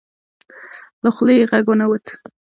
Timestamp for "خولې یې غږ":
1.15-1.65